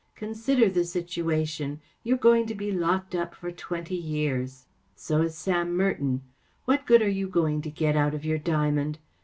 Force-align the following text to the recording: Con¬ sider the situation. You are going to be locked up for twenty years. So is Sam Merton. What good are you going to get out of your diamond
Con¬ 0.17 0.35
sider 0.35 0.67
the 0.67 0.83
situation. 0.83 1.79
You 2.01 2.15
are 2.15 2.17
going 2.17 2.47
to 2.47 2.55
be 2.55 2.71
locked 2.71 3.13
up 3.13 3.35
for 3.35 3.51
twenty 3.51 3.93
years. 3.95 4.65
So 4.95 5.21
is 5.21 5.37
Sam 5.37 5.77
Merton. 5.77 6.23
What 6.65 6.87
good 6.87 7.03
are 7.03 7.07
you 7.07 7.27
going 7.27 7.61
to 7.61 7.69
get 7.69 7.95
out 7.95 8.15
of 8.15 8.25
your 8.25 8.39
diamond 8.39 8.97